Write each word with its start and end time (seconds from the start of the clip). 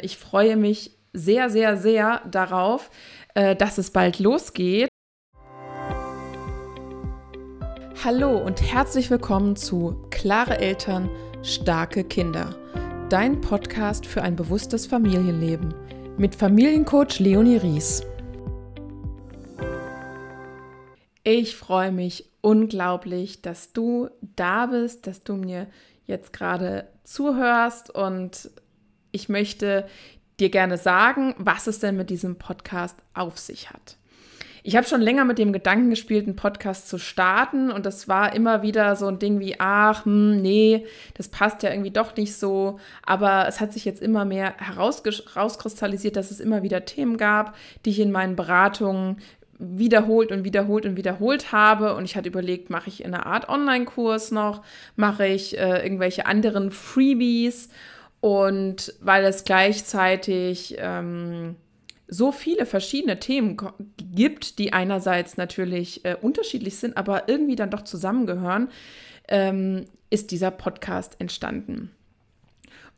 Ich 0.00 0.16
freue 0.16 0.56
mich 0.56 0.92
sehr, 1.12 1.50
sehr, 1.50 1.76
sehr 1.76 2.22
darauf, 2.30 2.88
äh, 3.34 3.56
dass 3.56 3.78
es 3.78 3.90
bald 3.90 4.20
losgeht. 4.20 4.88
Hallo 8.04 8.38
und 8.38 8.62
herzlich 8.62 9.10
willkommen 9.10 9.56
zu 9.56 10.06
Klare 10.10 10.58
Eltern, 10.58 11.10
starke 11.42 12.04
Kinder. 12.04 12.54
Dein 13.08 13.40
Podcast 13.40 14.06
für 14.06 14.22
ein 14.22 14.36
bewusstes 14.36 14.86
Familienleben 14.86 15.74
mit 16.16 16.36
Familiencoach 16.36 17.18
Leonie 17.18 17.56
Ries. 17.56 18.04
Ich 21.24 21.56
freue 21.56 21.90
mich 21.90 22.30
unglaublich, 22.40 23.42
dass 23.42 23.72
du 23.72 24.10
da 24.20 24.66
bist, 24.66 25.08
dass 25.08 25.24
du 25.24 25.34
mir 25.34 25.66
jetzt 26.06 26.32
gerade 26.32 26.86
zuhörst 27.02 27.92
und 27.92 28.48
ich 29.12 29.28
möchte 29.28 29.86
dir 30.40 30.50
gerne 30.50 30.76
sagen, 30.76 31.34
was 31.38 31.66
es 31.66 31.80
denn 31.80 31.96
mit 31.96 32.10
diesem 32.10 32.36
Podcast 32.36 32.96
auf 33.14 33.38
sich 33.38 33.70
hat. 33.70 33.96
Ich 34.64 34.76
habe 34.76 34.86
schon 34.86 35.00
länger 35.00 35.24
mit 35.24 35.38
dem 35.38 35.52
Gedanken 35.52 35.88
gespielt, 35.88 36.26
einen 36.26 36.36
Podcast 36.36 36.88
zu 36.88 36.98
starten 36.98 37.70
und 37.70 37.86
das 37.86 38.06
war 38.06 38.34
immer 38.34 38.60
wieder 38.60 38.96
so 38.96 39.06
ein 39.06 39.18
Ding 39.18 39.40
wie, 39.40 39.58
ach, 39.58 40.04
hm, 40.04 40.42
nee, 40.42 40.84
das 41.14 41.28
passt 41.28 41.62
ja 41.62 41.70
irgendwie 41.70 41.90
doch 41.90 42.14
nicht 42.16 42.36
so. 42.36 42.78
Aber 43.04 43.48
es 43.48 43.60
hat 43.60 43.72
sich 43.72 43.84
jetzt 43.84 44.02
immer 44.02 44.24
mehr 44.24 44.54
herauskristallisiert, 44.58 46.16
dass 46.16 46.30
es 46.30 46.40
immer 46.40 46.62
wieder 46.62 46.84
Themen 46.84 47.16
gab, 47.16 47.56
die 47.84 47.90
ich 47.90 48.00
in 48.00 48.12
meinen 48.12 48.36
Beratungen 48.36 49.18
wiederholt 49.58 50.32
und 50.32 50.44
wiederholt 50.44 50.86
und 50.86 50.96
wiederholt 50.96 51.50
habe. 51.50 51.94
Und 51.94 52.04
ich 52.04 52.16
hatte 52.16 52.28
überlegt, 52.28 52.68
mache 52.68 52.88
ich 52.88 53.02
in 53.02 53.14
einer 53.14 53.26
Art 53.26 53.48
Online-Kurs 53.48 54.32
noch, 54.32 54.62
mache 54.96 55.26
ich 55.26 55.58
äh, 55.58 55.82
irgendwelche 55.82 56.26
anderen 56.26 56.70
Freebies 56.72 57.70
und 58.20 58.94
weil 59.00 59.24
es 59.24 59.44
gleichzeitig 59.44 60.76
ähm, 60.78 61.56
so 62.08 62.32
viele 62.32 62.66
verschiedene 62.66 63.20
Themen 63.20 63.56
gibt, 63.96 64.58
die 64.58 64.72
einerseits 64.72 65.36
natürlich 65.36 66.04
äh, 66.04 66.16
unterschiedlich 66.20 66.76
sind, 66.76 66.96
aber 66.96 67.28
irgendwie 67.28 67.56
dann 67.56 67.70
doch 67.70 67.82
zusammengehören, 67.82 68.70
ähm, 69.28 69.84
ist 70.10 70.30
dieser 70.30 70.50
Podcast 70.50 71.16
entstanden. 71.20 71.90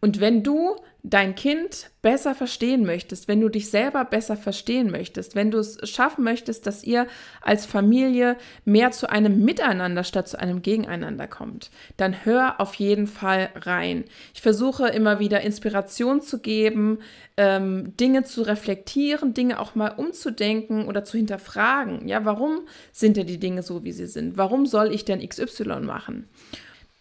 Und 0.00 0.20
wenn 0.20 0.42
du 0.42 0.76
dein 1.02 1.34
Kind 1.34 1.90
besser 2.02 2.34
verstehen 2.34 2.84
möchtest, 2.84 3.26
wenn 3.28 3.40
du 3.40 3.48
dich 3.48 3.70
selber 3.70 4.04
besser 4.04 4.36
verstehen 4.36 4.90
möchtest, 4.90 5.34
wenn 5.34 5.50
du 5.50 5.58
es 5.58 5.78
schaffen 5.88 6.24
möchtest, 6.24 6.66
dass 6.66 6.84
ihr 6.84 7.06
als 7.40 7.66
Familie 7.66 8.36
mehr 8.64 8.90
zu 8.90 9.08
einem 9.08 9.44
Miteinander 9.44 10.04
statt 10.04 10.28
zu 10.28 10.38
einem 10.38 10.62
Gegeneinander 10.62 11.26
kommt, 11.26 11.70
dann 11.96 12.24
hör 12.24 12.60
auf 12.60 12.74
jeden 12.74 13.06
Fall 13.06 13.50
rein. 13.54 14.04
Ich 14.34 14.42
versuche 14.42 14.88
immer 14.88 15.20
wieder 15.20 15.40
Inspiration 15.40 16.20
zu 16.20 16.40
geben, 16.40 16.98
ähm, 17.36 17.96
Dinge 17.96 18.24
zu 18.24 18.42
reflektieren, 18.42 19.32
Dinge 19.34 19.58
auch 19.58 19.74
mal 19.74 19.94
umzudenken 19.96 20.86
oder 20.86 21.04
zu 21.04 21.16
hinterfragen. 21.16 22.08
Ja, 22.08 22.24
warum 22.24 22.60
sind 22.92 23.16
denn 23.16 23.26
die 23.26 23.40
Dinge 23.40 23.62
so, 23.62 23.84
wie 23.84 23.92
sie 23.92 24.06
sind? 24.06 24.36
Warum 24.36 24.66
soll 24.66 24.92
ich 24.92 25.04
denn 25.04 25.26
XY 25.26 25.80
machen? 25.80 26.28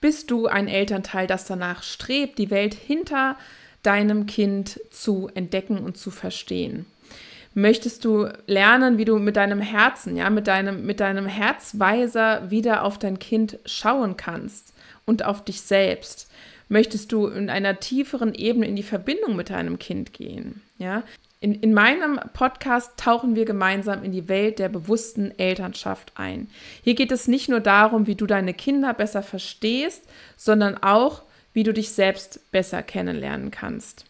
Bist 0.02 0.32
du 0.32 0.48
ein 0.48 0.68
Elternteil, 0.68 1.28
das 1.28 1.46
danach 1.46 1.84
strebt, 1.84 2.38
die 2.38 2.50
Welt 2.50 2.74
hinter 2.74 3.36
deinem 3.84 4.26
Kind 4.26 4.80
zu 4.92 5.30
entdecken 5.34 5.80
und 5.80 5.98
zu 5.98 6.10
verstehen? 6.10 6.86
Möchtest 7.54 8.06
du 8.06 8.28
lernen, 8.46 8.98
wie 8.98 9.06
du 9.06 9.18
mit 9.20 9.36
deinem 9.36 9.60
Herzen, 9.60 10.16
ja, 10.16 10.30
mit 10.30 10.48
deinem, 10.48 10.86
mit 10.86 11.00
deinem 11.00 11.26
Herzweiser 11.26 12.50
wieder 12.50 12.84
auf 12.84 12.98
dein 12.98 13.20
Kind 13.20 13.60
schauen 13.66 14.16
kannst 14.16 14.74
und 15.06 15.26
auf 15.26 15.44
dich 15.44 15.62
selbst? 15.62 16.30
Möchtest 16.70 17.12
du 17.12 17.28
in 17.28 17.50
einer 17.50 17.80
tieferen 17.80 18.36
Ebene 18.36 18.68
in 18.68 18.76
die 18.76 18.84
Verbindung 18.84 19.36
mit 19.36 19.50
deinem 19.50 19.80
Kind 19.80 20.14
gehen? 20.14 20.62
Ja, 20.78 21.04
in, 21.42 21.56
in 21.56 21.74
meinem 21.74 22.20
Podcast 22.34 22.98
tauchen 22.98 23.36
wir 23.36 23.46
gemeinsam 23.46 24.04
in 24.04 24.12
die 24.12 24.28
Welt 24.28 24.60
der 24.60 24.68
bewussten 24.68 25.38
Elternschaft 25.38 26.12
ein. 26.16 26.50
Hier 26.84 26.96
geht 26.96 27.12
es 27.12 27.28
nicht 27.28 27.48
nur 27.48 27.62
darum, 27.62 28.08
wie 28.08 28.16
du 28.16 28.26
deine 28.26 28.54
Kinder 28.54 28.94
besser 28.94 29.24
verstehst, 29.24 30.04
sondern 30.36 30.78
auch, 30.78 31.24
wie 31.54 31.64
du 31.64 31.74
dich 31.74 31.92
selbst 31.92 32.52
besser 32.52 32.84
kennenlernen 32.84 33.52
kannst. 33.52 34.06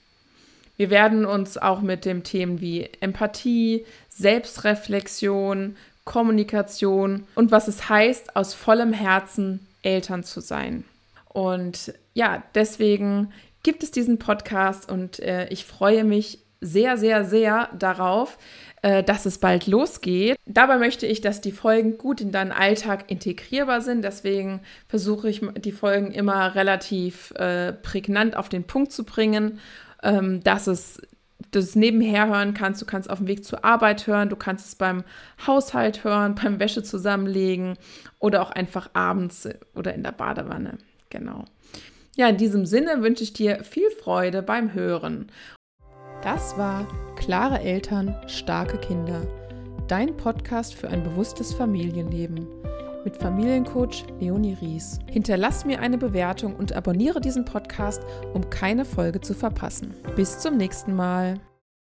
Wir 0.75 0.89
werden 0.89 1.25
uns 1.25 1.57
auch 1.57 1.81
mit 1.81 2.05
den 2.05 2.23
Themen 2.23 2.61
wie 2.61 2.89
Empathie, 2.99 3.85
Selbstreflexion, 4.09 5.75
Kommunikation 6.05 7.27
und 7.35 7.51
was 7.51 7.67
es 7.67 7.89
heißt, 7.89 8.35
aus 8.35 8.53
vollem 8.53 8.93
Herzen 8.93 9.67
Eltern 9.83 10.23
zu 10.23 10.41
sein. 10.41 10.83
Und 11.27 11.93
ja, 12.13 12.43
deswegen 12.55 13.31
gibt 13.61 13.83
es 13.83 13.91
diesen 13.91 14.17
Podcast 14.17 14.89
und 14.89 15.19
äh, 15.19 15.47
ich 15.49 15.65
freue 15.65 16.03
mich 16.03 16.39
sehr, 16.61 16.97
sehr, 16.97 17.25
sehr 17.25 17.69
darauf, 17.77 18.37
äh, 18.81 19.03
dass 19.03 19.25
es 19.25 19.37
bald 19.37 19.67
losgeht. 19.67 20.37
Dabei 20.45 20.77
möchte 20.77 21.05
ich, 21.05 21.21
dass 21.21 21.41
die 21.41 21.51
Folgen 21.51 21.97
gut 21.97 22.21
in 22.21 22.31
deinen 22.31 22.51
Alltag 22.51 23.09
integrierbar 23.11 23.81
sind. 23.81 24.03
Deswegen 24.03 24.61
versuche 24.87 25.29
ich 25.29 25.41
die 25.57 25.71
Folgen 25.71 26.11
immer 26.11 26.55
relativ 26.55 27.31
äh, 27.31 27.73
prägnant 27.73 28.35
auf 28.35 28.49
den 28.49 28.65
Punkt 28.65 28.91
zu 28.91 29.03
bringen, 29.03 29.59
ähm, 30.03 30.43
dass 30.43 30.67
es 30.67 31.01
das 31.51 31.75
nebenher 31.75 32.27
hören 32.27 32.53
kannst. 32.53 32.81
Du 32.81 32.85
kannst 32.85 33.09
auf 33.09 33.19
dem 33.19 33.27
Weg 33.27 33.45
zur 33.45 33.63
Arbeit 33.65 34.07
hören, 34.07 34.29
du 34.29 34.35
kannst 34.35 34.67
es 34.67 34.75
beim 34.75 35.03
Haushalt 35.45 36.03
hören, 36.03 36.35
beim 36.35 36.59
Wäsche 36.59 36.83
zusammenlegen 36.83 37.77
oder 38.19 38.41
auch 38.41 38.51
einfach 38.51 38.89
abends 38.93 39.47
oder 39.75 39.93
in 39.93 40.03
der 40.03 40.11
Badewanne. 40.11 40.77
Genau. 41.09 41.45
Ja, 42.15 42.27
in 42.27 42.37
diesem 42.37 42.65
Sinne 42.65 43.01
wünsche 43.01 43.23
ich 43.23 43.33
dir 43.33 43.63
viel 43.63 43.89
Freude 43.91 44.41
beim 44.41 44.73
Hören. 44.73 45.31
Das 46.21 46.57
war 46.57 46.85
Klare 47.15 47.61
Eltern, 47.61 48.15
starke 48.27 48.77
Kinder. 48.77 49.21
Dein 49.87 50.15
Podcast 50.17 50.75
für 50.75 50.89
ein 50.89 51.03
bewusstes 51.03 51.53
Familienleben 51.53 52.47
mit 53.05 53.15
Familiencoach 53.15 54.05
Leonie 54.19 54.57
Ries. 54.61 54.99
Hinterlass 55.07 55.65
mir 55.65 55.79
eine 55.79 55.97
Bewertung 55.97 56.55
und 56.55 56.73
abonniere 56.73 57.21
diesen 57.21 57.45
Podcast, 57.45 58.01
um 58.33 58.49
keine 58.49 58.83
Folge 58.85 59.21
zu 59.21 59.33
verpassen. 59.33 59.93
Bis 60.15 60.39
zum 60.39 60.57
nächsten 60.57 60.95
Mal. 60.95 61.39